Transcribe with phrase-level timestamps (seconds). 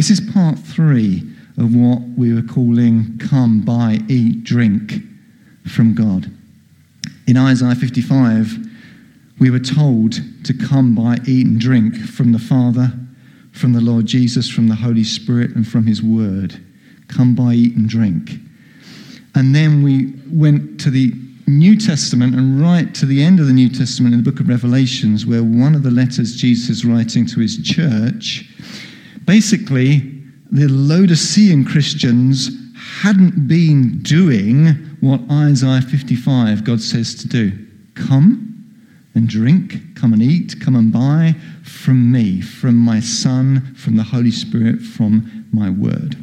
[0.00, 4.94] This is part three of what we were calling come, buy, eat, drink
[5.68, 6.30] from God.
[7.26, 8.66] In Isaiah 55,
[9.38, 12.90] we were told to come, buy, eat, and drink from the Father,
[13.52, 16.58] from the Lord Jesus, from the Holy Spirit, and from His Word.
[17.08, 18.30] Come, buy, eat, and drink.
[19.34, 21.12] And then we went to the
[21.46, 24.48] New Testament and right to the end of the New Testament in the book of
[24.48, 28.46] Revelations, where one of the letters Jesus is writing to his church,
[29.30, 29.98] basically,
[30.50, 32.50] the Laodicean Christians
[33.00, 37.52] hadn't been doing what Isaiah 55 God says to do.
[37.94, 38.64] Come
[39.14, 44.02] and drink, come and eat, come and buy from me, from my Son, from the
[44.02, 46.16] Holy Spirit, from my word.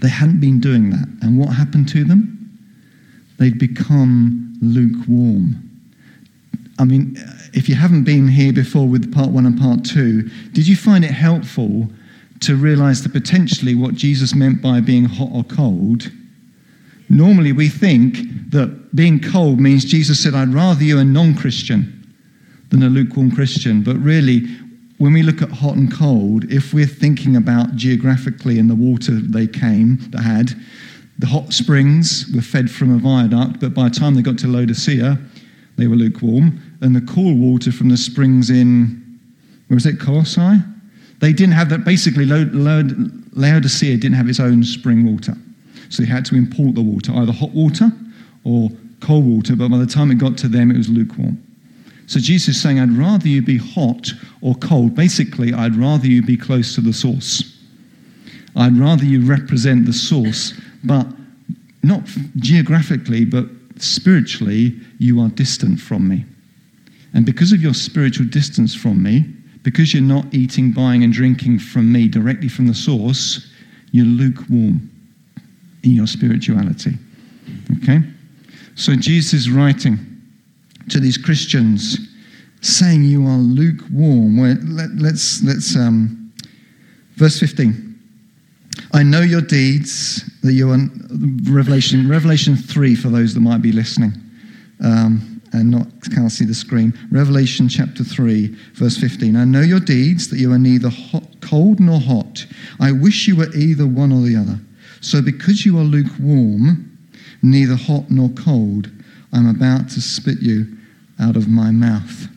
[0.00, 1.08] They hadn't been doing that.
[1.20, 2.36] And what happened to them?
[3.38, 5.62] they'd become lukewarm.
[6.78, 7.16] I mean,
[7.52, 10.22] if you haven't been here before with part one and part two,
[10.52, 11.88] did you find it helpful
[12.40, 16.10] to realize that potentially what Jesus meant by being hot or cold?
[17.08, 18.16] Normally, we think
[18.50, 21.94] that being cold means Jesus said, I'd rather you a non Christian
[22.70, 23.82] than a lukewarm Christian.
[23.82, 24.46] But really,
[24.98, 29.12] when we look at hot and cold, if we're thinking about geographically in the water
[29.12, 30.52] they came, that had,
[31.18, 34.48] the hot springs were fed from a viaduct, but by the time they got to
[34.48, 35.18] Laodicea,
[35.76, 36.60] they were lukewarm.
[36.80, 39.18] And the cool water from the springs in,
[39.68, 40.58] where was it, Colossae?
[41.20, 41.84] They didn't have that.
[41.84, 45.34] Basically, Laodicea didn't have its own spring water.
[45.90, 47.90] So they had to import the water, either hot water
[48.44, 51.42] or cold water, but by the time it got to them, it was lukewarm.
[52.06, 54.94] So Jesus is saying, I'd rather you be hot or cold.
[54.94, 57.56] Basically, I'd rather you be close to the source.
[58.56, 60.52] I'd rather you represent the source
[60.84, 61.06] but
[61.82, 62.02] not
[62.36, 63.46] geographically, but
[63.76, 66.24] spiritually, you are distant from me.
[67.14, 69.24] And because of your spiritual distance from me,
[69.68, 73.52] because you're not eating, buying, and drinking from me directly from the source,
[73.92, 74.90] you're lukewarm
[75.82, 76.92] in your spirituality.
[77.82, 78.00] Okay?
[78.76, 79.98] So Jesus is writing
[80.88, 81.98] to these Christians
[82.62, 84.38] saying you are lukewarm.
[84.38, 86.32] Let, us let's, let's um,
[87.16, 88.00] verse 15.
[88.94, 90.78] I know your deeds, that you are,
[91.52, 94.14] Revelation, Revelation 3 for those that might be listening
[94.82, 96.92] um, and not can't see the screen.
[97.10, 99.36] Revelation chapter 3, verse 15.
[99.36, 102.46] I know your deeds, that you are neither hot, cold nor hot.
[102.80, 104.58] I wish you were either one or the other.
[105.00, 106.98] So because you are lukewarm,
[107.42, 108.90] neither hot nor cold,
[109.32, 110.76] I'm about to spit you
[111.20, 112.28] out of my mouth.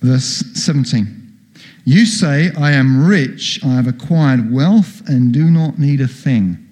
[0.00, 1.14] Verse 17.
[1.84, 6.67] You say, I am rich, I have acquired wealth, and do not need a thing.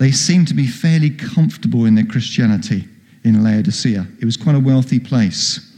[0.00, 2.88] They seem to be fairly comfortable in their Christianity
[3.22, 4.06] in Laodicea.
[4.18, 5.76] It was quite a wealthy place.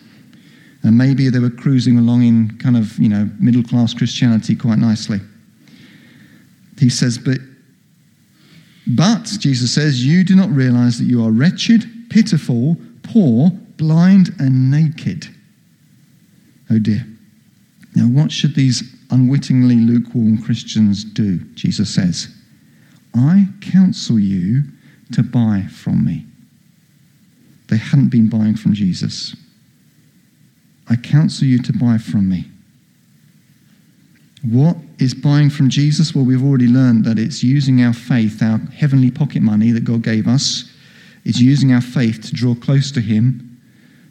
[0.85, 4.79] And maybe they were cruising along in kind of, you know, middle class Christianity quite
[4.79, 5.19] nicely.
[6.79, 7.39] He says, but,
[8.87, 14.71] but, Jesus says, you do not realize that you are wretched, pitiful, poor, blind, and
[14.71, 15.27] naked.
[16.71, 17.05] Oh dear.
[17.97, 21.39] Now, what should these unwittingly lukewarm Christians do?
[21.55, 22.33] Jesus says,
[23.15, 24.63] I counsel you
[25.13, 26.27] to buy from me.
[27.69, 29.37] They hadn't been buying from Jesus.
[30.89, 32.47] I counsel you to buy from me.
[34.43, 36.15] What is buying from Jesus?
[36.15, 40.03] Well, we've already learned that it's using our faith, our heavenly pocket money that God
[40.03, 40.71] gave us.
[41.25, 43.61] It's using our faith to draw close to Him,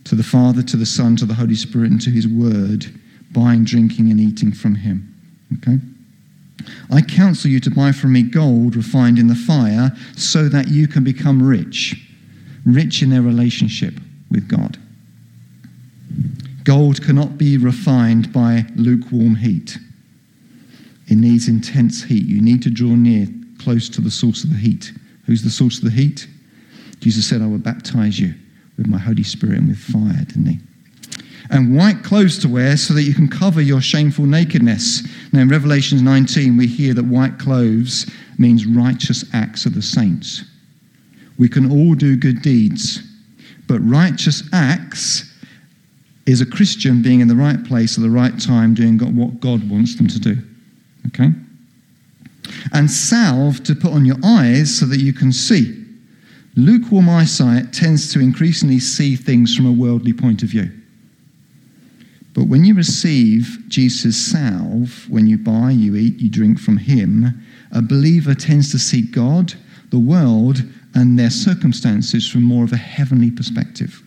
[0.06, 2.86] to the Father, to the Son, to the Holy Spirit, and to His Word
[3.32, 5.08] buying, drinking, and eating from him.
[5.58, 5.78] Okay?
[6.92, 10.88] I counsel you to buy from me gold refined in the fire so that you
[10.88, 11.96] can become rich,
[12.66, 13.96] rich in their relationship
[14.30, 14.78] with God.
[16.64, 19.78] Gold cannot be refined by lukewarm heat.
[21.08, 22.26] It needs intense heat.
[22.26, 23.28] You need to draw near,
[23.60, 24.94] close to the source of the heat.
[25.26, 26.28] Who's the source of the heat?
[27.00, 28.36] Jesus said, I will baptize you
[28.78, 30.60] with my Holy Spirit and with fire, didn't he?
[31.52, 35.08] And white clothes to wear so that you can cover your shameful nakedness.
[35.34, 40.46] Now, in Revelation 19, we hear that white clothes means righteous acts of the saints.
[41.38, 43.04] We can all do good deeds,
[43.68, 45.28] but righteous acts
[46.26, 49.70] is a Christian being in the right place at the right time, doing what God
[49.70, 50.38] wants them to do.
[51.08, 51.32] Okay?
[52.74, 55.84] And salve to put on your eyes so that you can see.
[56.56, 60.72] Lukewarm eyesight tends to increasingly see things from a worldly point of view.
[62.34, 67.44] But when you receive Jesus' salve, when you buy, you eat, you drink from him,
[67.72, 69.54] a believer tends to see God,
[69.90, 70.64] the world,
[70.96, 74.02] and their circumstances from more of a heavenly perspective.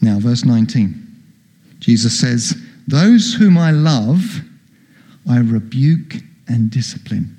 [0.00, 1.06] Now, verse 19.
[1.78, 2.56] Jesus says,
[2.88, 4.40] Those whom I love,
[5.28, 6.16] I rebuke
[6.48, 7.36] and discipline.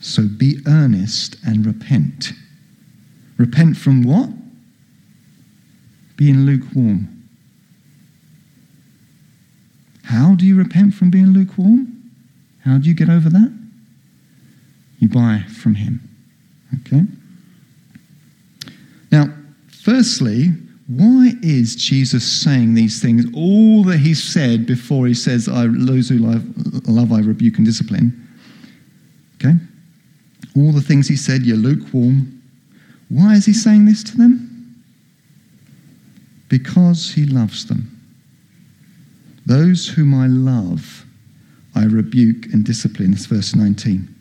[0.00, 2.32] So be earnest and repent.
[3.36, 4.30] Repent from what?
[6.20, 7.08] Being lukewarm.
[10.02, 12.12] How do you repent from being lukewarm?
[12.62, 13.58] How do you get over that?
[14.98, 16.06] You buy from Him.
[16.82, 17.04] Okay?
[19.10, 19.32] Now,
[19.82, 20.48] firstly,
[20.88, 23.24] why is Jesus saying these things?
[23.34, 26.44] All that he said before he says, I, Those who love,
[26.86, 28.28] love, I rebuke and discipline.
[29.36, 29.54] Okay?
[30.54, 32.42] All the things he said, you're lukewarm.
[33.08, 34.49] Why is he saying this to them?
[36.50, 37.96] Because he loves them.
[39.46, 41.06] Those whom I love,
[41.74, 43.12] I rebuke and discipline.
[43.12, 44.14] It's verse 19.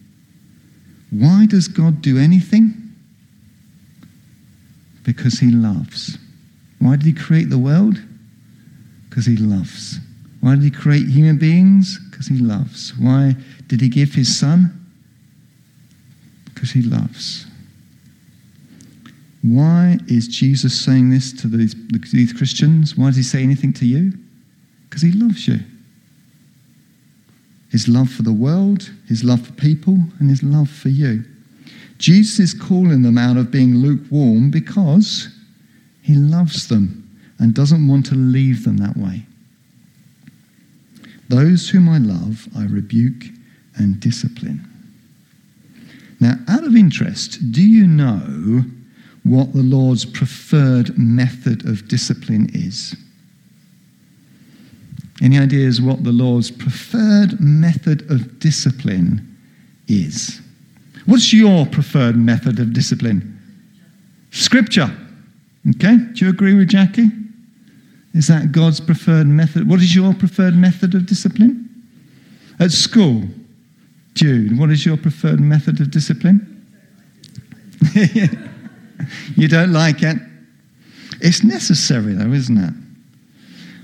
[1.10, 2.74] Why does God do anything?
[5.04, 6.18] Because he loves.
[6.78, 8.02] Why did he create the world?
[9.10, 10.00] Because he loves.
[10.42, 12.00] Why did he create human beings?
[12.10, 12.94] Because he loves.
[12.98, 13.36] Why
[13.68, 14.88] did he give his son?
[16.46, 17.48] Because he loves.
[19.42, 21.76] Why is Jesus saying this to these,
[22.12, 22.98] these Christians?
[22.98, 24.14] Why does he say anything to you?
[24.84, 25.60] Because he loves you.
[27.72, 31.24] His love for the world, his love for people, and his love for you.
[32.00, 35.30] Jesus is calling them out of being lukewarm because
[36.02, 37.08] he loves them
[37.38, 39.26] and doesn't want to leave them that way.
[41.30, 43.26] Those whom I love, I rebuke
[43.76, 44.66] and discipline.
[46.20, 48.64] Now, out of interest, do you know
[49.30, 52.96] what the Lord's preferred method of discipline is?
[55.22, 59.38] Any ideas what the Lord's preferred method of discipline
[59.88, 60.42] is?
[61.06, 63.38] What's your preferred method of discipline?
[64.32, 64.90] Scripture.
[65.76, 67.10] Okay, do you agree with Jackie?
[68.16, 69.70] Is that God's preferred method?
[69.70, 71.70] What is your preferred method of discipline?
[72.60, 73.26] At school,
[74.16, 76.56] Jude, what is your preferred method of discipline?
[79.36, 80.18] you don't like it?
[81.22, 82.74] It's necessary, though, isn't it?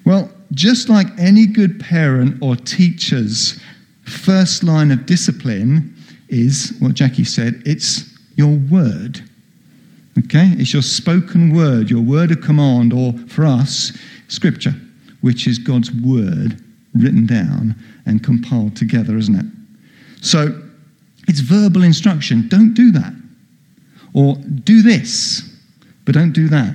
[0.05, 3.59] Well, just like any good parent or teacher's
[4.03, 5.95] first line of discipline
[6.29, 9.21] is what Jackie said it's your word.
[10.17, 10.53] Okay?
[10.57, 13.97] It's your spoken word, your word of command, or for us,
[14.27, 14.73] scripture,
[15.21, 16.61] which is God's word
[16.93, 17.75] written down
[18.05, 19.45] and compiled together, isn't it?
[20.21, 20.61] So
[21.27, 22.47] it's verbal instruction.
[22.47, 23.13] Don't do that.
[24.15, 25.43] Or do this,
[26.05, 26.73] but don't do that.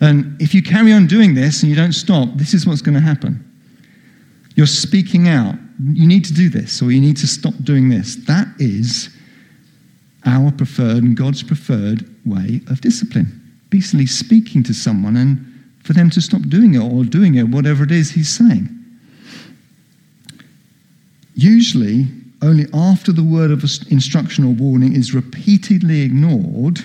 [0.00, 2.94] And if you carry on doing this and you don't stop, this is what's going
[2.94, 3.44] to happen.
[4.56, 5.54] You're speaking out.
[5.92, 8.16] You need to do this, or you need to stop doing this.
[8.26, 9.10] That is
[10.24, 13.40] our preferred and God's preferred way of discipline.
[13.68, 15.46] Basically, speaking to someone and
[15.84, 18.68] for them to stop doing it or doing it, whatever it is he's saying.
[21.34, 22.06] Usually,
[22.42, 26.80] only after the word of instruction or warning is repeatedly ignored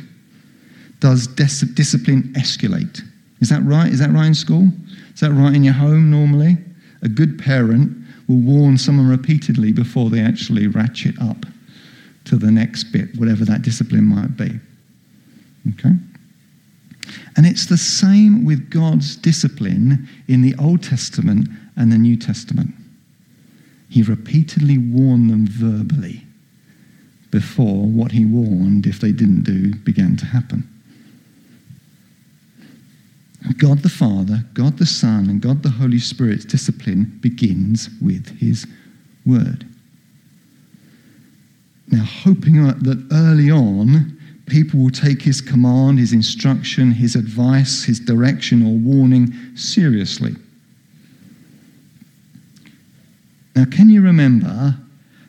[0.99, 3.01] does dis- discipline escalate.
[3.39, 3.91] Is that right?
[3.91, 4.69] Is that right in school?
[5.13, 6.57] Is that right in your home normally?
[7.01, 7.95] A good parent
[8.27, 11.45] will warn someone repeatedly before they actually ratchet up
[12.25, 14.59] to the next bit, whatever that discipline might be.
[15.73, 15.93] Okay?
[17.35, 22.73] And it's the same with God's discipline in the Old Testament and the New Testament.
[23.89, 26.23] He repeatedly warned them verbally
[27.31, 30.67] before what he warned, if they didn't do, began to happen.
[33.57, 38.67] God the Father, God the Son, and God the Holy Spirit's discipline begins with his
[39.25, 39.65] word.
[41.89, 44.17] Now, hoping that early on,
[44.47, 50.35] people will take his command, his instruction, his advice, his direction, or warning seriously.
[53.57, 54.77] Now, can you remember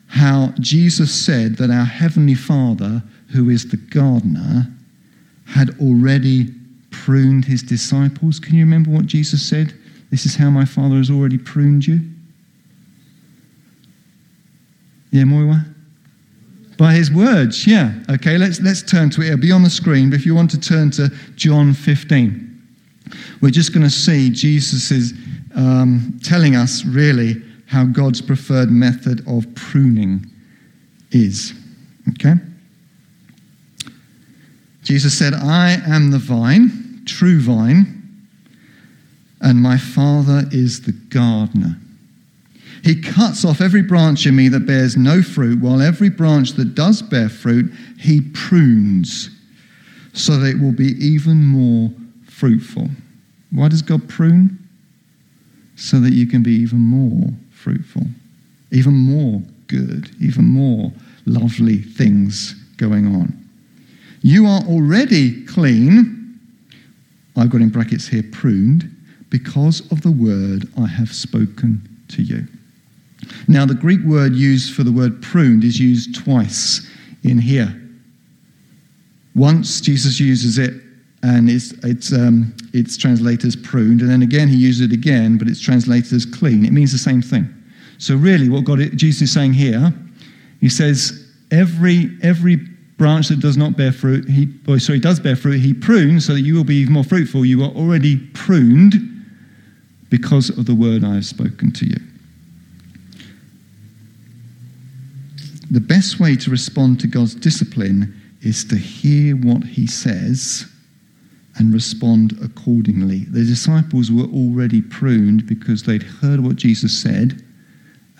[0.05, 4.71] how Jesus said that our Heavenly Father, who is the gardener,
[5.47, 6.53] had already
[6.91, 8.39] pruned his disciples?
[8.39, 9.73] Can you remember what Jesus said?
[10.11, 12.01] This is how my Father has already pruned you.
[15.09, 15.65] Yeah, Moiwa?
[16.77, 17.93] By his words, yeah.
[18.11, 19.29] Okay, let's, let's turn to it.
[19.29, 22.61] It'll be on the screen, but if you want to turn to John 15,
[23.41, 25.13] we're just going to see Jesus is
[25.55, 30.25] um, telling us really how God's preferred method of pruning
[31.11, 31.53] is.
[32.09, 32.33] Okay?
[34.81, 37.95] Jesus said, I am the vine, true vine,
[39.39, 41.77] and my Father is the gardener.
[42.83, 46.73] He cuts off every branch in me that bears no fruit, while every branch that
[46.73, 49.29] does bear fruit, he prunes
[50.13, 51.91] so that it will be even more
[52.25, 52.89] fruitful.
[53.51, 54.57] Why does God prune?
[55.75, 58.03] So that you can be even more fruitful,
[58.71, 60.91] even more good, even more
[61.25, 63.35] lovely things going on.
[64.21, 66.39] You are already clean.
[67.35, 68.95] I've got in brackets here pruned
[69.29, 72.47] because of the word I have spoken to you.
[73.47, 76.89] Now, the Greek word used for the word pruned is used twice
[77.23, 77.75] in here.
[79.35, 80.73] Once Jesus uses it
[81.21, 85.37] and it's, it's, um, it's translated as pruned, and then again he uses it again,
[85.37, 86.65] but it's translated as clean.
[86.65, 87.53] It means the same thing.
[87.97, 89.93] So, really, what God, Jesus is saying here,
[90.61, 92.55] he says, every, every
[92.97, 96.25] branch that does not bear fruit, he, or oh, sorry, does bear fruit, he prunes
[96.25, 97.45] so that you will be more fruitful.
[97.45, 98.93] You are already pruned
[100.09, 101.97] because of the word I have spoken to you.
[105.71, 110.65] The best way to respond to God's discipline is to hear what he says
[111.59, 113.25] and respond accordingly.
[113.25, 117.43] The disciples were already pruned because they'd heard what Jesus said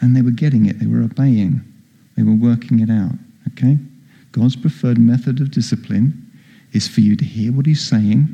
[0.02, 1.62] and they were getting it, they were obeying,
[2.16, 3.14] they were working it out.
[3.54, 3.78] Okay?
[4.32, 6.30] God's preferred method of discipline
[6.74, 8.28] is for you to hear what he's saying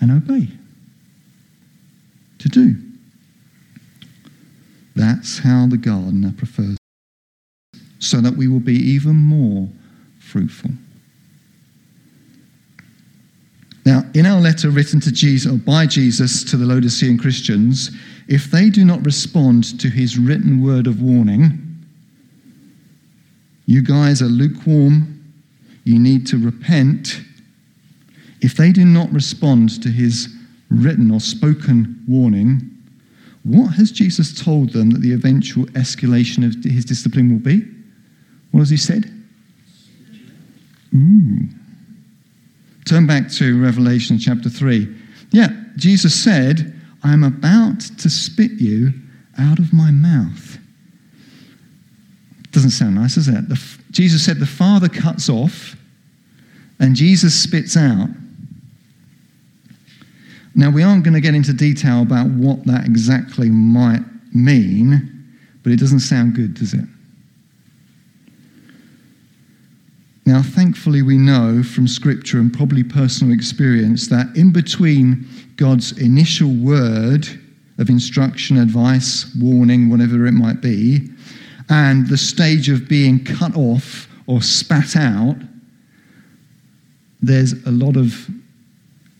[0.00, 0.48] and obey.
[2.40, 2.74] To do.
[4.96, 6.76] That's how the gardener prefers
[8.00, 9.68] so that we will be even more
[10.18, 10.70] fruitful.
[13.86, 17.90] Now, in our letter written to Jesus or by Jesus to the Laodicean Christians,
[18.28, 21.66] if they do not respond to his written word of warning,
[23.66, 25.16] you guys are lukewarm,
[25.84, 27.22] you need to repent.
[28.42, 30.28] If they do not respond to his
[30.68, 32.70] written or spoken warning,
[33.44, 37.66] what has Jesus told them that the eventual escalation of his discipline will be?
[38.50, 39.10] What has he said?
[40.94, 41.48] Ooh.
[42.90, 44.92] Turn back to Revelation chapter 3.
[45.30, 48.92] Yeah, Jesus said, I am about to spit you
[49.38, 50.58] out of my mouth.
[52.50, 53.48] Doesn't sound nice, does it?
[53.48, 55.76] The, Jesus said the Father cuts off
[56.80, 58.08] and Jesus spits out.
[60.56, 64.02] Now, we aren't going to get into detail about what that exactly might
[64.34, 65.28] mean,
[65.62, 66.86] but it doesn't sound good, does it?
[70.26, 76.54] Now, thankfully, we know from Scripture and probably personal experience that in between God's initial
[76.54, 77.26] word
[77.78, 81.08] of instruction, advice, warning, whatever it might be,
[81.68, 85.36] and the stage of being cut off or spat out,
[87.22, 88.28] there's a lot of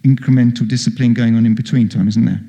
[0.05, 2.41] incremental discipline going on in between time, isn't there?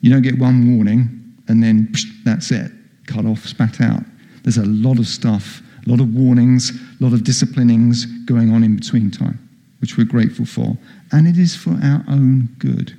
[0.00, 2.70] You don't get one warning and then psh, that's it,
[3.06, 4.02] cut off, spat out.
[4.42, 6.70] There's a lot of stuff a lot of warnings,
[7.00, 9.38] a lot of disciplinings going on in between time,
[9.80, 10.76] which we're grateful for.
[11.10, 12.96] And it is for our own good.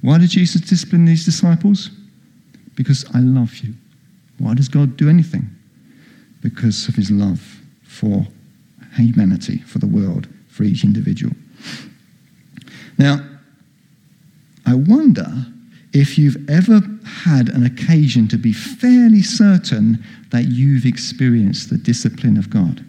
[0.00, 1.90] Why did Jesus discipline these disciples?
[2.74, 3.74] Because I love you.
[4.38, 5.50] Why does God do anything?
[6.40, 8.26] Because of his love for
[8.96, 11.34] humanity, for the world, for each individual.
[12.96, 13.26] Now,
[14.66, 15.26] I wonder
[15.92, 16.80] if you've ever
[17.24, 22.84] had an occasion to be fairly certain that you've experienced the discipline of God.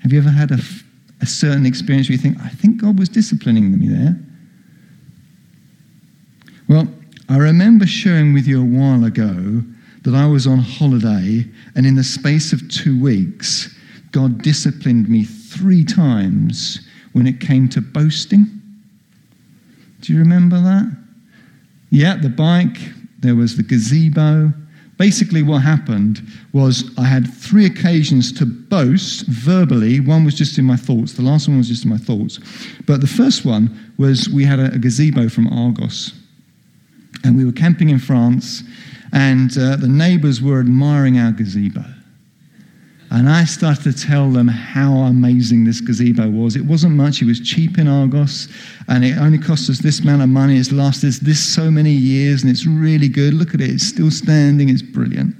[0.00, 0.58] Have you ever had a,
[1.20, 4.18] a certain experience where you think, I think God was disciplining me there?
[6.68, 6.88] Well,
[7.28, 9.62] I remember sharing with you a while ago
[10.02, 11.44] that I was on holiday,
[11.74, 13.76] and in the space of two weeks,
[14.12, 18.46] God disciplined me three times when it came to boasting.
[20.00, 20.96] Do you remember that?
[21.90, 22.78] Yeah, the bike,
[23.18, 24.52] there was the gazebo,
[25.00, 26.20] basically what happened
[26.52, 29.98] was I had three occasions to boast verbally.
[29.98, 32.38] One was just in my thoughts, the last one was just in my thoughts.
[32.86, 36.12] But the first one was we had a, a gazebo from Argos.
[37.24, 38.62] And we were camping in France,
[39.12, 41.84] and uh, the neighbors were admiring our gazebo.
[43.12, 46.54] And I started to tell them how amazing this gazebo was.
[46.54, 48.48] It wasn't much, it was cheap in Argos,
[48.86, 50.56] and it only cost us this amount of money.
[50.56, 53.34] It's lasted this so many years, and it's really good.
[53.34, 55.34] Look at it, it's still standing, it's brilliant.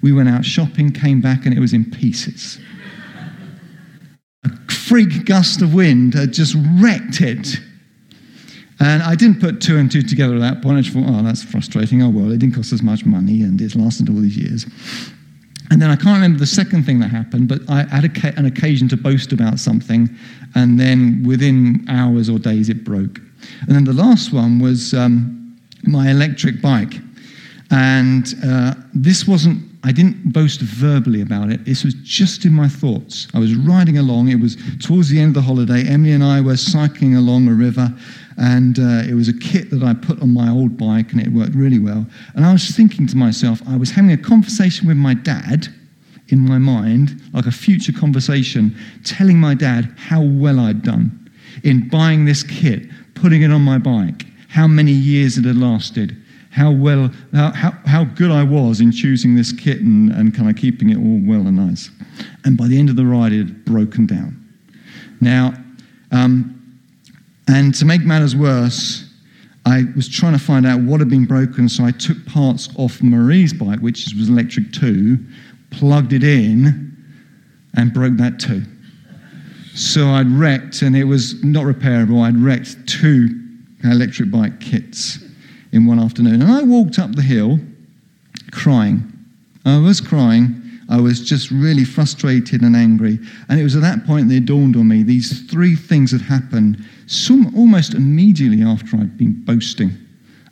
[0.00, 2.58] We went out shopping, came back, and it was in pieces.
[4.44, 7.58] A freak gust of wind had just wrecked it.
[8.80, 10.78] And I didn't put two and two together at that point.
[10.78, 12.02] I just thought, oh, that's frustrating.
[12.02, 14.66] Oh, well, it didn't cost us much money, and it's lasted all these years.
[15.70, 18.04] And then I can't remember the second thing that happened, but I had
[18.36, 20.08] an occasion to boast about something,
[20.54, 23.18] and then within hours or days it broke.
[23.62, 26.94] And then the last one was um, my electric bike.
[27.70, 31.64] And uh, this wasn't, I didn't boast verbally about it.
[31.64, 33.26] This was just in my thoughts.
[33.34, 34.28] I was riding along.
[34.28, 35.86] It was towards the end of the holiday.
[35.88, 37.92] Emily and I were cycling along a river,
[38.36, 41.28] And uh, it was a kit that I put on my old bike, and it
[41.28, 42.06] worked really well.
[42.34, 45.68] And I was thinking to myself, I was having a conversation with my dad
[46.28, 51.30] in my mind, like a future conversation, telling my dad how well I'd done
[51.62, 56.16] in buying this kit, putting it on my bike, how many years it had lasted,
[56.50, 60.48] how well, how, how, how good I was in choosing this kit and, and kind
[60.48, 61.90] of keeping it all well and nice.
[62.44, 64.40] And by the end of the ride, it had broken down.
[65.20, 65.54] Now,
[66.10, 66.53] um,
[67.48, 69.08] and to make matters worse,
[69.66, 73.02] I was trying to find out what had been broken, so I took parts off
[73.02, 75.18] Marie's bike, which was electric too,
[75.70, 76.94] plugged it in,
[77.74, 78.62] and broke that too.
[79.74, 83.40] So I'd wrecked, and it was not repairable, I'd wrecked two
[83.82, 85.18] electric bike kits
[85.72, 86.42] in one afternoon.
[86.42, 87.58] And I walked up the hill
[88.52, 89.12] crying.
[89.64, 90.60] I was crying.
[90.88, 93.18] I was just really frustrated and angry.
[93.48, 96.20] And it was at that point that it dawned on me these three things had
[96.20, 99.92] happened some, almost immediately after I'd been boasting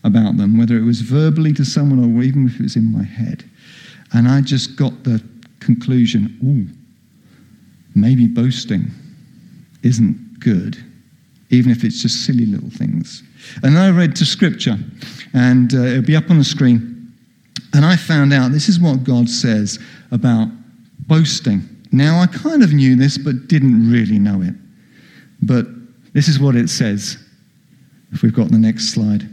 [0.04, 3.04] about them, whether it was verbally to someone or even if it was in my
[3.04, 3.49] head.
[4.12, 5.23] And I just got the
[5.61, 6.66] conclusion ooh,
[7.94, 8.90] maybe boasting
[9.82, 10.76] isn't good,
[11.50, 13.23] even if it's just silly little things.
[13.62, 14.76] And I read to scripture,
[15.35, 17.12] and uh, it'll be up on the screen.
[17.75, 19.78] And I found out this is what God says
[20.11, 20.49] about
[21.06, 21.62] boasting.
[21.90, 24.54] Now, I kind of knew this, but didn't really know it.
[25.42, 25.66] But
[26.12, 27.16] this is what it says,
[28.12, 29.28] if we've got the next slide.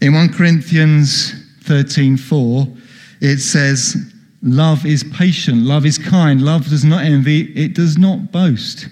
[0.00, 2.76] In 1 Corinthians 13:4,
[3.20, 3.96] it says,
[4.42, 8.88] Love is patient, love is kind, love does not envy, it does not boast,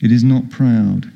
[0.00, 1.10] it is not proud.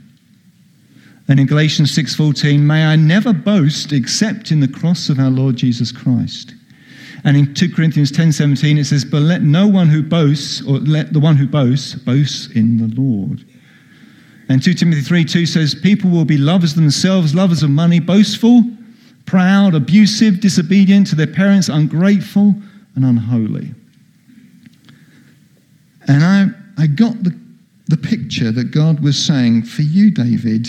[1.26, 5.57] And in Galatians 6:14, may I never boast except in the cross of our Lord
[5.57, 6.55] Jesus Christ.
[7.25, 11.12] And in 2 Corinthians 10:17 it says, "But let no one who boasts, or let
[11.12, 13.45] the one who boasts, boast in the Lord."
[14.50, 18.64] And 2 Timothy 3 2 says, People will be lovers themselves, lovers of money, boastful,
[19.25, 22.56] proud, abusive, disobedient to their parents, ungrateful,
[22.97, 23.71] and unholy.
[26.08, 26.47] And I,
[26.82, 27.39] I got the,
[27.86, 30.69] the picture that God was saying, For you, David,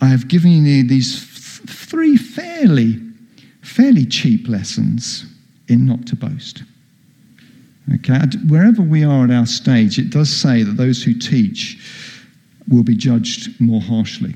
[0.00, 1.24] I have given you these
[1.64, 3.00] three fairly,
[3.62, 5.26] fairly cheap lessons
[5.68, 6.64] in not to boast.
[7.94, 8.18] Okay,
[8.48, 11.78] wherever we are at our stage, it does say that those who teach
[12.68, 14.34] will be judged more harshly.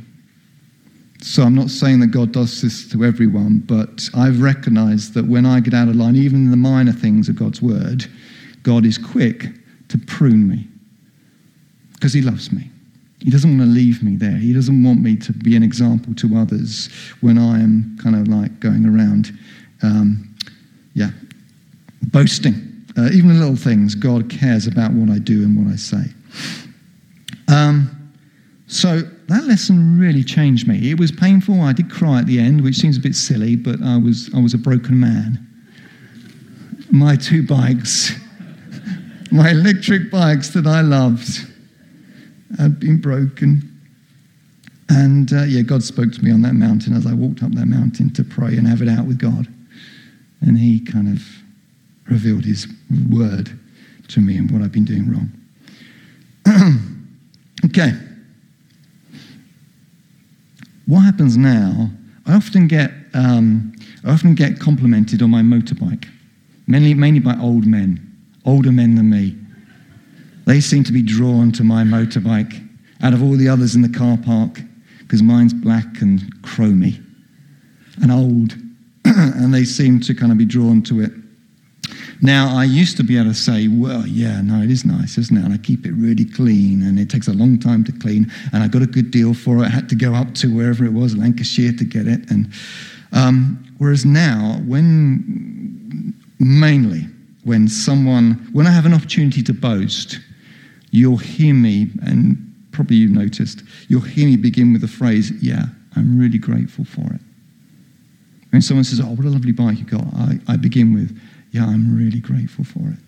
[1.21, 5.47] So I'm not saying that God does this to everyone, but I've recognized that when
[5.47, 8.05] I get out of line, even in the minor things of God's word,
[8.65, 9.47] God is quick
[9.89, 10.67] to prune me
[11.95, 12.69] because he loves me.
[13.21, 14.37] He doesn't want to leave me there.
[14.37, 16.89] He doesn't want me to be an example to others
[17.21, 19.39] when I am kind of like going around,
[19.83, 20.35] um,
[20.95, 21.11] yeah,
[22.11, 22.55] boasting.
[22.99, 26.03] Uh, even little things, God cares about what I do and what I say.
[27.47, 28.02] Um,
[28.73, 30.91] so that lesson really changed me.
[30.91, 31.61] It was painful.
[31.61, 34.41] I did cry at the end, which seems a bit silly, but I was, I
[34.41, 35.47] was a broken man.
[36.91, 38.13] My two bikes,
[39.31, 41.47] my electric bikes that I loved,
[42.59, 43.79] had been broken.
[44.89, 47.67] And uh, yeah, God spoke to me on that mountain as I walked up that
[47.67, 49.49] mountain to pray and have it out with God.
[50.41, 51.23] And He kind of
[52.11, 52.67] revealed His
[53.11, 53.51] word
[54.09, 55.31] to me and what I've been doing wrong.
[57.67, 57.93] okay.
[60.87, 61.91] What happens now,
[62.27, 63.73] I often get, um,
[64.05, 66.09] I often get complimented on my motorbike,
[66.67, 68.01] mainly, mainly by old men,
[68.45, 69.37] older men than me.
[70.47, 72.69] They seem to be drawn to my motorbike
[73.01, 74.61] out of all the others in the car park
[74.99, 77.01] because mine's black and chromy
[78.01, 78.57] and old,
[79.05, 81.13] and they seem to kind of be drawn to it.
[82.21, 85.37] Now, I used to be able to say, well, yeah, no, it is nice, isn't
[85.37, 85.45] it?
[85.45, 88.63] And I keep it really clean, and it takes a long time to clean, and
[88.63, 89.67] I got a good deal for it.
[89.67, 92.31] I had to go up to wherever it was, Lancashire, to get it.
[92.31, 92.53] And
[93.13, 97.07] um, whereas now, when mainly
[97.45, 100.21] when someone, when I have an opportunity to boast,
[100.91, 102.37] you'll hear me, and
[102.71, 105.65] probably you've noticed, you'll hear me begin with the phrase, yeah,
[105.97, 107.21] I'm really grateful for it.
[108.51, 111.19] When someone says, oh, what a lovely bike you got, I, I begin with,
[111.53, 112.99] yeah, I'm really grateful for it.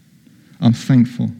[0.61, 1.31] I'm thankful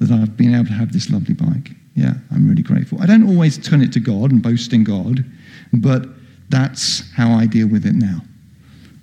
[0.00, 1.72] that I've been able to have this lovely bike.
[1.94, 3.02] Yeah, I'm really grateful.
[3.02, 5.24] I don't always turn it to God and boast in God,
[5.72, 6.06] but
[6.48, 8.20] that's how I deal with it now.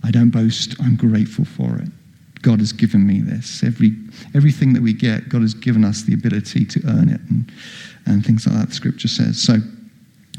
[0.04, 1.90] I don't boast, I'm grateful for it.
[2.42, 3.64] God has given me this.
[3.64, 3.96] Every,
[4.34, 7.52] everything that we get, God has given us the ability to earn it and,
[8.06, 9.42] and things like that, the scripture says.
[9.42, 9.58] So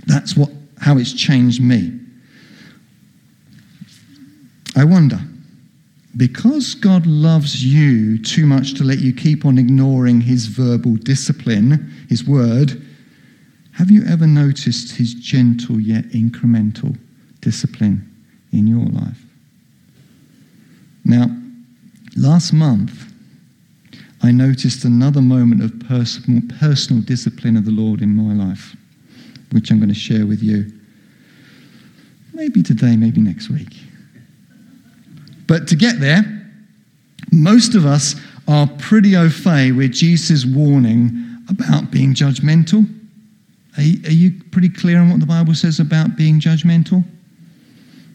[0.07, 1.99] that's what, how it's changed me.
[4.77, 5.21] I wonder,
[6.17, 11.93] because God loves you too much to let you keep on ignoring his verbal discipline,
[12.09, 12.83] his word,
[13.75, 16.99] Have you ever noticed his gentle yet incremental
[17.41, 18.07] discipline
[18.53, 19.23] in your life?
[21.05, 21.27] Now,
[22.17, 23.11] last month,
[24.23, 28.77] I noticed another moment of personal, personal discipline of the Lord in my life,
[29.53, 30.71] which I'm going to share with you.
[32.35, 33.75] Maybe today, maybe next week.
[35.51, 36.23] But to get there,
[37.33, 38.15] most of us
[38.47, 41.11] are pretty au fait with Jesus' warning
[41.49, 42.89] about being judgmental.
[43.77, 47.05] Are you, pretty clear on what the Bible says about being judgmental?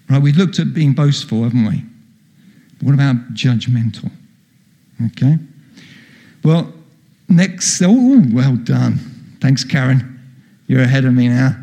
[0.10, 1.84] Right, we've looked at being boastful, haven't we?
[2.82, 4.10] What about judgmental?
[5.08, 5.38] Okay.
[6.42, 6.74] Well,
[7.28, 8.98] next, oh, well done.
[9.42, 10.22] Thanks, Karen.
[10.68, 11.58] You're ahead of me now.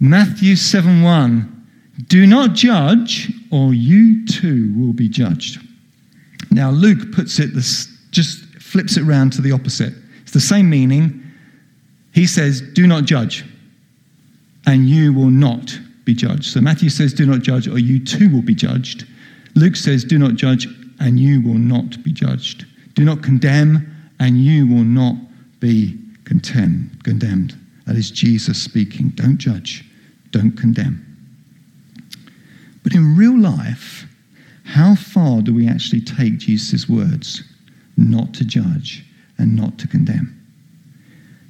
[0.00, 1.66] Matthew 7 1.
[2.08, 5.60] Do not judge, or you too will be judged.
[6.50, 9.92] Now, Luke puts it, this, just flips it around to the opposite.
[10.22, 11.22] It's the same meaning.
[12.12, 13.44] He says, Do not judge,
[14.66, 16.44] and you will not be judged.
[16.44, 19.06] So Matthew says, Do not judge, or you too will be judged.
[19.54, 20.66] Luke says, Do not judge,
[20.98, 22.66] and you will not be judged.
[22.94, 25.16] Do not condemn, and you will not
[25.60, 27.58] be condemned.
[27.86, 29.10] That is Jesus speaking.
[29.10, 29.84] Don't judge,
[30.30, 31.11] don't condemn.
[32.82, 34.06] But in real life,
[34.64, 37.42] how far do we actually take Jesus' words?
[37.96, 39.04] Not to judge
[39.38, 40.38] and not to condemn.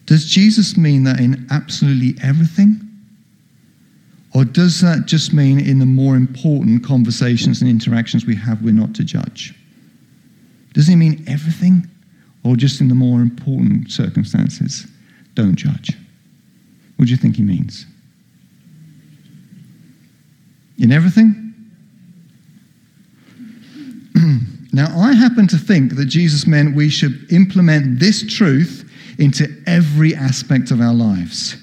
[0.06, 2.80] Does Jesus mean that in absolutely everything?
[4.34, 8.72] Or does that just mean in the more important conversations and interactions we have, we're
[8.72, 9.54] not to judge?
[10.72, 11.88] Does he mean everything?
[12.44, 14.86] Or just in the more important circumstances,
[15.34, 15.96] don't judge?
[16.96, 17.86] What do you think he means?
[20.82, 21.54] In everything?
[24.74, 28.86] now, I happen to think that Jesus meant we should implement this truth
[29.18, 31.56] into every aspect of our lives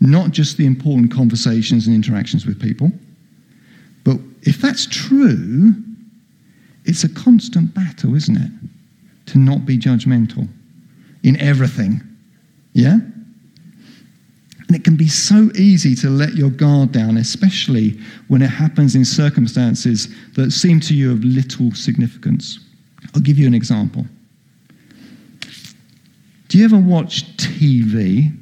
[0.00, 2.90] not just the important conversations and interactions with people.
[4.04, 5.74] But if that's true,
[6.86, 8.50] it's a constant battle, isn't it?
[9.32, 10.48] To not be judgmental
[11.22, 12.00] in everything.
[12.72, 12.98] Yeah?
[14.70, 18.94] And it can be so easy to let your guard down, especially when it happens
[18.94, 22.60] in circumstances that seem to you of little significance.
[23.12, 24.06] I'll give you an example.
[26.46, 28.32] Do you ever watch TV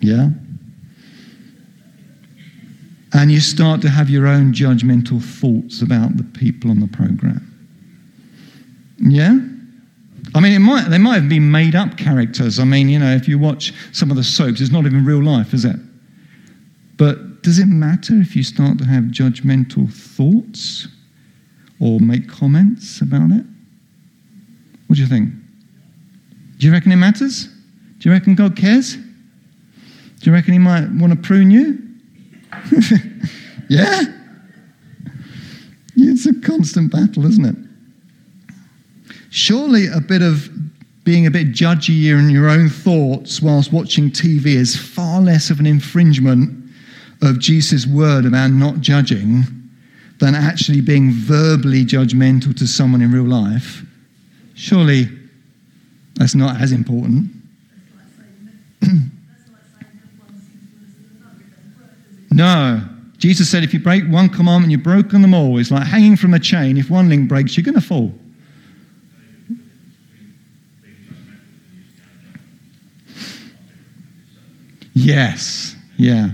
[0.00, 0.30] yeah?
[3.12, 7.46] And you start to have your own judgmental thoughts about the people on the program.
[8.98, 9.38] Yeah?
[10.34, 12.58] I mean, it might, they might have been made up characters.
[12.58, 15.22] I mean, you know, if you watch some of the soaps, it's not even real
[15.22, 15.76] life, is it?
[16.96, 20.88] But does it matter if you start to have judgmental thoughts
[21.80, 23.44] or make comments about it?
[24.86, 25.30] What do you think?
[26.58, 27.48] Do you reckon it matters?
[27.98, 28.94] Do you reckon God cares?
[28.94, 31.78] Do you reckon he might want to prune you?
[33.68, 34.02] yeah?
[35.96, 37.56] It's a constant battle, isn't it?
[39.32, 40.50] Surely a bit of
[41.04, 45.58] being a bit judgy in your own thoughts whilst watching TV is far less of
[45.58, 46.70] an infringement
[47.22, 49.44] of Jesus' word about not judging
[50.18, 53.82] than actually being verbally judgmental to someone in real life.
[54.54, 55.08] Surely
[56.16, 57.30] that's not as important.
[62.30, 62.80] No.
[63.18, 65.58] Jesus said if you break one commandment, you've broken them all.
[65.58, 66.78] It's like hanging from a chain.
[66.78, 68.10] If one link breaks, you're going to fall.
[74.94, 75.76] Yes.
[75.96, 76.30] Yeah.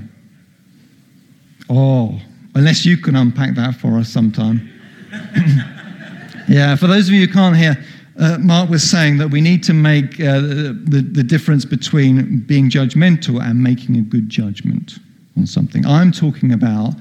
[1.70, 2.20] Oh,
[2.54, 4.68] unless you can unpack that for us sometime.
[6.48, 7.76] yeah, for those of you who can't hear,
[8.18, 12.68] uh, Mark was saying that we need to make uh, the, the difference between being
[12.68, 14.98] judgmental and making a good judgment
[15.36, 15.86] on something.
[15.86, 16.94] I'm talking about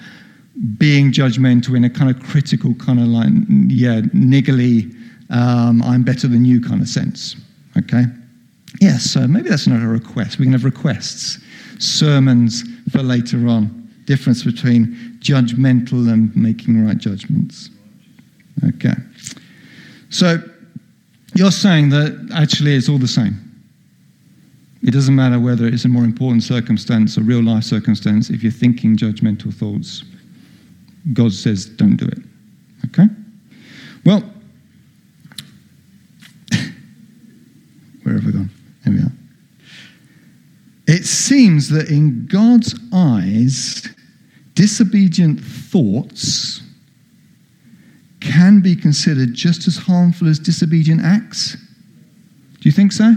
[0.77, 3.29] being judgmental in a kind of critical, kind of like,
[3.67, 4.93] yeah, niggly,
[5.29, 7.35] um, I'm better than you kind of sense.
[7.77, 8.03] Okay?
[8.79, 10.39] Yes, so maybe that's not a request.
[10.39, 11.39] We can have requests,
[11.79, 13.89] sermons for later on.
[14.05, 17.69] Difference between judgmental and making right judgments.
[18.63, 18.93] Okay.
[20.09, 20.37] So
[21.35, 23.43] you're saying that actually it's all the same.
[24.83, 28.51] It doesn't matter whether it's a more important circumstance, a real life circumstance, if you're
[28.51, 30.03] thinking judgmental thoughts,
[31.13, 32.19] God says don't do it.
[32.85, 33.07] Okay?
[34.05, 34.21] Well,
[38.03, 38.49] where have we gone?
[38.89, 39.11] We are.
[40.87, 43.87] It seems that in God's eyes,
[44.53, 46.61] disobedient thoughts
[48.21, 51.57] can be considered just as harmful as disobedient acts.
[52.59, 53.13] Do you think so?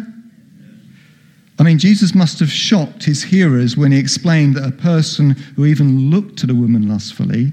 [1.59, 5.67] I mean, Jesus must have shocked his hearers when he explained that a person who
[5.67, 7.53] even looked at a woman lustfully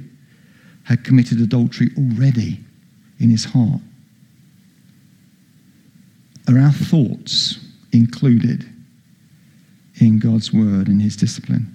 [0.84, 2.60] had committed adultery already
[3.19, 3.82] in his heart.
[6.47, 7.60] Are our thoughts
[7.91, 8.65] included
[10.00, 11.73] in God's word and his discipline?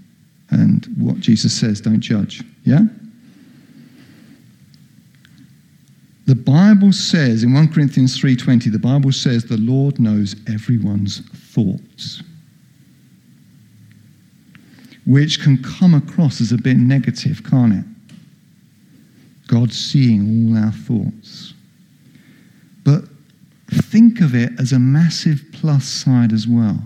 [0.50, 2.42] And what Jesus says, don't judge.
[2.64, 2.82] Yeah?
[6.26, 11.20] The Bible says in 1 Corinthians 3:20 the Bible says the Lord knows everyone's
[11.52, 12.22] thoughts.
[15.04, 17.84] Which can come across as a bit negative, can't it?
[19.48, 21.54] God seeing all our thoughts.
[22.84, 23.04] But
[23.72, 26.78] think of it as a massive plus side as well.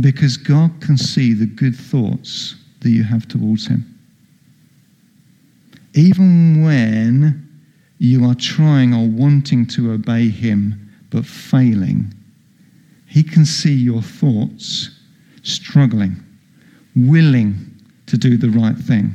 [0.00, 3.90] Because God can see the good thoughts that you have towards Him
[5.94, 7.46] even when
[7.98, 12.12] you are trying or wanting to obey Him but failing,
[13.06, 14.90] He can see your thoughts
[15.42, 16.16] struggling,
[16.94, 17.56] willing
[18.06, 19.12] to do the right thing,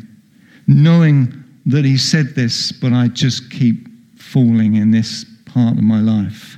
[0.68, 3.88] knowing that He said this, but I just keep
[4.20, 5.26] falling in this
[5.56, 6.58] part of my life.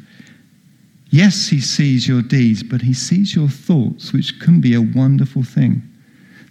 [1.12, 5.44] Yes, He sees your deeds, but He sees your thoughts, which can be a wonderful
[5.44, 5.84] thing.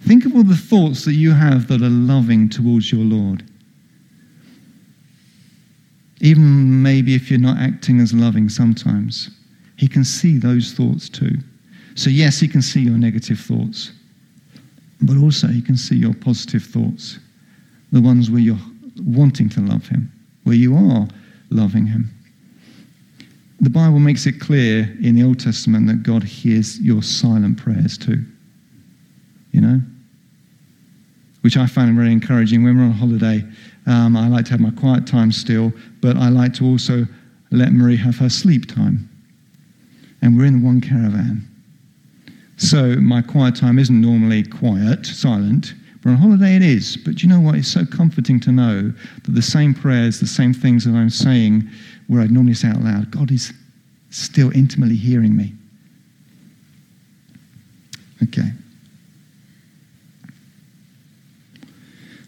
[0.01, 3.43] Think of all the thoughts that you have that are loving towards your Lord.
[6.21, 9.29] Even maybe if you're not acting as loving sometimes,
[9.75, 11.37] He can see those thoughts too.
[11.95, 13.91] So, yes, He can see your negative thoughts,
[15.01, 17.19] but also He can see your positive thoughts,
[17.91, 18.65] the ones where you're
[19.05, 20.09] wanting to love Him,
[20.45, 21.07] where you are
[21.49, 22.09] loving Him.
[23.59, 27.97] The Bible makes it clear in the Old Testament that God hears your silent prayers
[27.97, 28.23] too.
[29.51, 29.81] You know?
[31.41, 32.63] Which I find very encouraging.
[32.63, 33.43] When we're on holiday,
[33.87, 37.05] um, I like to have my quiet time still, but I like to also
[37.51, 39.09] let Marie have her sleep time.
[40.21, 41.47] And we're in one caravan.
[42.57, 45.73] So my quiet time isn't normally quiet, silent,
[46.07, 46.95] but on holiday it is.
[46.95, 47.55] But you know what?
[47.55, 48.93] It's so comforting to know
[49.25, 51.69] that the same prayers, the same things that I'm saying
[52.07, 53.51] where I'd normally say out loud, God is
[54.09, 55.53] still intimately hearing me.
[58.23, 58.53] Okay.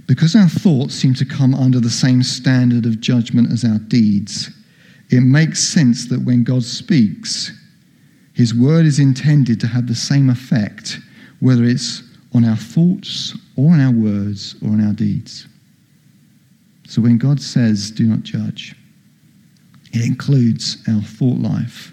[0.08, 4.50] Because our thoughts seem to come under the same standard of judgment as our deeds,
[5.10, 7.54] it makes sense that when God speaks,
[8.34, 11.00] his word is intended to have the same effect,
[11.40, 15.48] whether it's on our thoughts or on our words or on our deeds.
[16.88, 18.76] So when God says, do not judge,
[19.94, 21.92] it includes our thought life.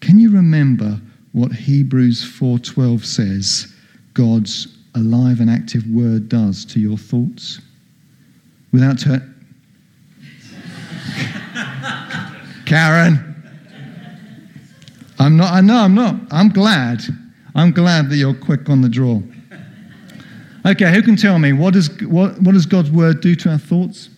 [0.00, 1.00] Can you remember
[1.32, 3.72] what Hebrews 4:12 says
[4.12, 7.60] God's alive and active word does to your thoughts
[8.72, 9.20] without her.
[12.66, 13.30] Karen.
[15.18, 16.16] I'm not, I know I'm not.
[16.30, 17.02] I'm glad.
[17.54, 19.22] I'm glad that you're quick on the draw.
[20.66, 23.58] Okay, who can tell me what does, what, what does God's word do to our
[23.58, 24.08] thoughts?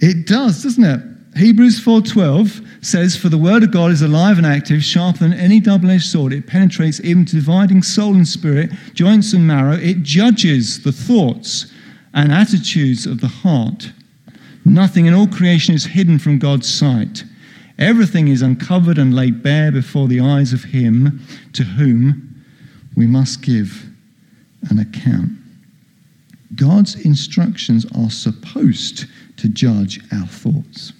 [0.00, 1.00] It does, doesn't it?
[1.36, 5.58] Hebrews 4:12 says, "For the word of God is alive and active, sharper than any
[5.58, 6.32] double-edged sword.
[6.32, 9.76] It penetrates even to dividing soul and spirit, joints and marrow.
[9.76, 11.66] It judges the thoughts
[12.12, 13.90] and attitudes of the heart.
[14.64, 17.24] Nothing in all creation is hidden from God's sight.
[17.78, 21.20] Everything is uncovered and laid bare before the eyes of Him
[21.52, 22.44] to whom
[22.94, 23.90] we must give
[24.70, 25.32] an account."
[26.54, 29.06] God's instructions are supposed
[29.36, 30.92] to judge our thoughts.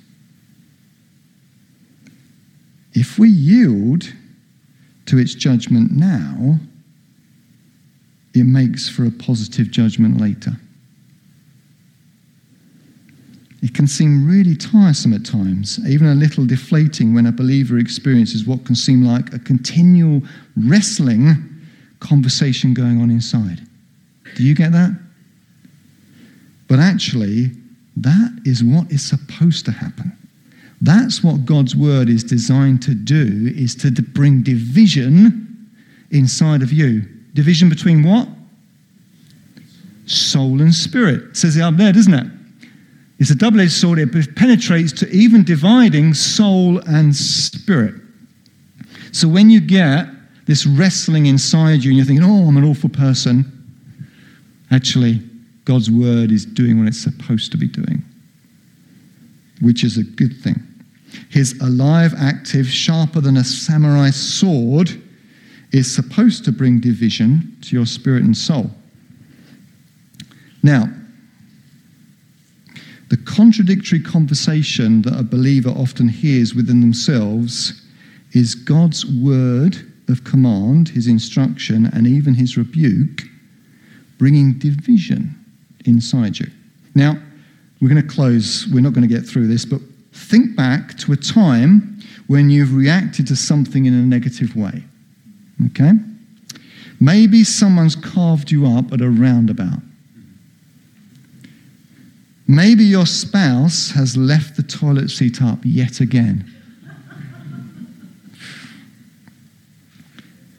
[2.92, 4.12] If we yield
[5.06, 6.60] to its judgment now,
[8.32, 10.56] it makes for a positive judgment later.
[13.64, 18.44] It can seem really tiresome at times, even a little deflating when a believer experiences
[18.44, 20.20] what can seem like a continual
[20.54, 21.42] wrestling
[21.98, 23.66] conversation going on inside.
[24.36, 24.94] Do you get that?
[26.68, 27.52] But actually,
[27.96, 30.12] that is what is supposed to happen.
[30.82, 35.70] That's what God's word is designed to do, is to bring division
[36.10, 37.08] inside of you.
[37.32, 38.28] Division between what?
[40.04, 41.30] Soul and spirit.
[41.30, 42.26] It says it up there, doesn't it?
[43.18, 43.98] It's a double edged sword.
[43.98, 47.94] It penetrates to even dividing soul and spirit.
[49.12, 50.06] So when you get
[50.46, 53.50] this wrestling inside you and you're thinking, oh, I'm an awful person,
[54.70, 55.20] actually,
[55.64, 58.04] God's word is doing what it's supposed to be doing
[59.60, 60.62] which is a good thing.
[61.30, 64.90] His alive, active, sharper than a samurai sword
[65.72, 68.70] is supposed to bring division to your spirit and soul.
[70.62, 70.88] Now,
[73.10, 77.82] the contradictory conversation that a believer often hears within themselves
[78.32, 79.76] is God's word
[80.08, 83.22] of command, his instruction, and even his rebuke,
[84.18, 85.34] bringing division
[85.86, 86.46] inside you.
[86.94, 87.16] Now,
[87.80, 89.80] we're going to close, we're not going to get through this, but
[90.12, 94.82] think back to a time when you've reacted to something in a negative way.
[95.66, 95.92] Okay?
[97.00, 99.80] Maybe someone's carved you up at a roundabout.
[102.46, 106.50] Maybe your spouse has left the toilet seat up yet again.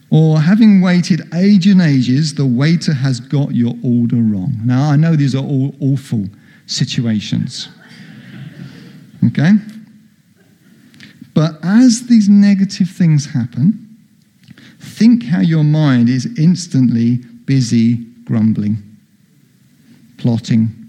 [0.10, 4.58] Or having waited age and ages, the waiter has got your order wrong.
[4.64, 6.26] Now, I know these are all awful
[6.66, 7.68] situations.
[9.28, 9.52] Okay?
[11.34, 13.98] But as these negative things happen,
[14.80, 18.78] think how your mind is instantly busy grumbling,
[20.18, 20.85] plotting,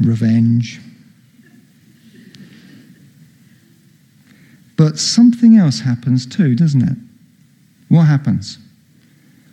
[0.00, 0.80] revenge.
[4.76, 6.96] But something else happens too, doesn't it?
[7.88, 8.58] What happens?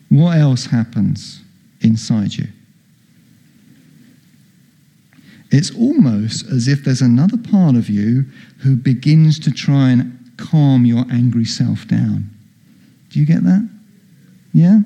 [0.09, 1.41] What else happens
[1.81, 2.47] inside you?
[5.51, 8.25] It's almost as if there's another part of you
[8.59, 12.29] who begins to try and calm your angry self down.
[13.09, 13.67] Do you get that?
[14.53, 14.79] Yeah?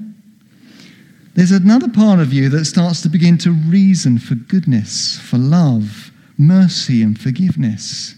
[1.42, 6.12] There's another part of you that starts to begin to reason for goodness, for love,
[6.38, 8.14] mercy, and forgiveness.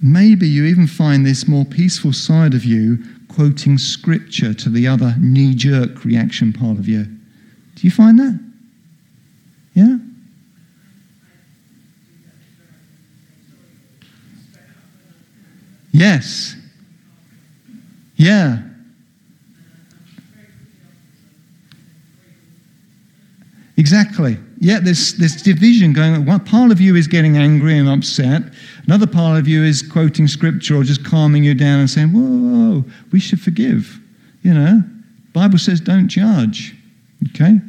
[0.00, 5.16] Maybe you even find this more peaceful side of you quoting scripture to the other
[5.18, 7.02] knee jerk reaction part of you.
[7.74, 8.38] Do you find that?
[9.74, 9.96] Yeah?
[15.90, 16.54] Yes.
[18.14, 18.62] Yeah.
[23.76, 24.38] Exactly.
[24.58, 26.24] Yeah, there's, there's division going on.
[26.24, 28.42] One part of you is getting angry and upset.
[28.86, 32.80] Another part of you is quoting scripture or just calming you down and saying, whoa,
[32.80, 34.00] whoa we should forgive.
[34.42, 34.82] You know,
[35.34, 36.74] Bible says don't judge.
[37.30, 37.60] Okay?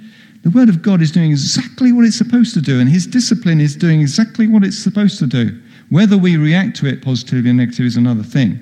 [0.43, 3.60] The Word of God is doing exactly what it's supposed to do, and His discipline
[3.60, 5.60] is doing exactly what it's supposed to do.
[5.89, 8.60] Whether we react to it positively or negatively is another thing.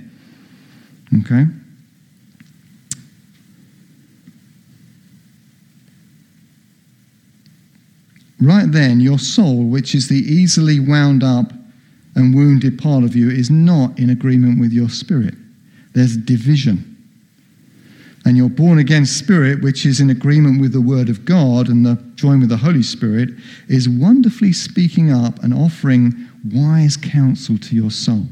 [1.20, 1.46] Okay?
[8.46, 11.52] Right then, your soul, which is the easily wound up
[12.14, 15.34] and wounded part of you, is not in agreement with your spirit.
[15.96, 16.92] There's division.
[18.24, 21.84] And your born again spirit, which is in agreement with the word of God and
[21.84, 23.30] the join with the Holy Spirit,
[23.68, 26.14] is wonderfully speaking up and offering
[26.54, 28.28] wise counsel to your soul.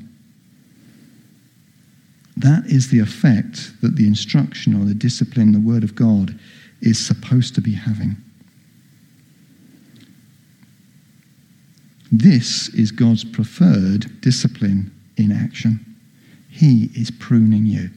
[2.37, 6.39] That is the effect that the instruction or the discipline, the word of God,
[6.81, 8.22] is supposed to be having.
[12.15, 15.83] This is God's preferred discipline in action.
[16.47, 17.89] He is pruning you.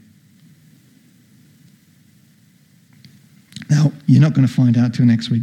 [3.68, 5.42] Now, you're not going to find out till next week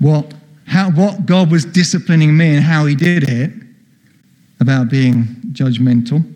[0.00, 0.34] what,
[0.66, 3.52] how, what God was disciplining me and how He did it
[4.58, 6.28] about being judgmental.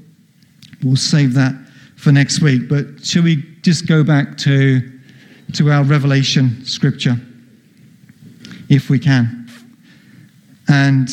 [0.84, 1.56] We'll save that
[1.96, 2.68] for next week.
[2.68, 5.00] But shall we just go back to,
[5.54, 7.16] to our Revelation scripture,
[8.68, 9.45] if we can?
[10.68, 11.08] And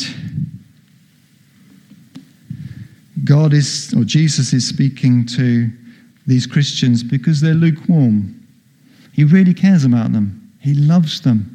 [3.23, 5.69] God is, or Jesus is speaking to
[6.25, 8.39] these Christians because they're lukewarm.
[9.13, 11.49] He really cares about them, He loves them.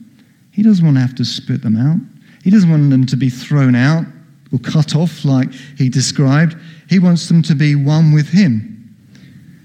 [0.53, 1.99] He doesn't want to have to spit them out,
[2.43, 4.05] He doesn't want them to be thrown out
[4.53, 6.57] or cut off like He described.
[6.89, 8.75] He wants them to be one with Him.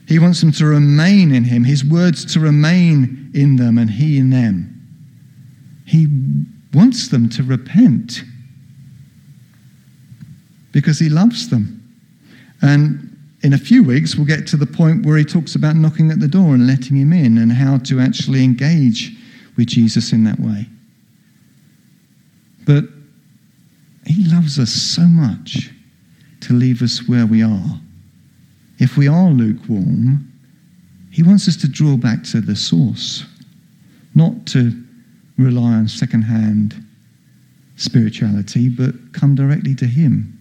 [0.08, 4.18] He wants them to remain in Him, His words to remain in them, and He
[4.18, 4.70] in them.
[5.86, 6.08] He
[6.74, 8.24] wants them to repent
[10.72, 11.80] because he loves them.
[12.62, 13.10] And
[13.44, 16.20] in a few weeks, we'll get to the point where he talks about knocking at
[16.20, 19.16] the door and letting him in and how to actually engage
[19.56, 20.66] with Jesus in that way.
[22.66, 22.86] But
[24.06, 25.70] he loves us so much
[26.42, 27.80] to leave us where we are.
[28.80, 30.32] If we are lukewarm,
[31.12, 33.26] he wants us to draw back to the source,
[34.16, 34.84] not to
[35.38, 36.76] rely on second-hand
[37.76, 40.38] spirituality, but come directly to Him.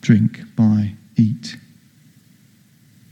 [0.00, 1.56] Drink, buy, eat.